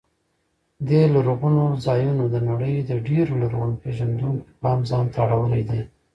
دې 0.87 1.01
لرغونو 1.13 1.63
ځایونو 1.85 2.23
د 2.33 2.35
نړۍ 2.49 2.75
د 2.89 2.91
ډېرو 3.07 3.33
لرغون 3.43 3.71
پېژندونکو 3.81 4.47
پام 4.61 4.79
ځان 4.89 5.05
ته 5.13 5.17
اړولی 5.25 5.63
دی. 5.69 5.81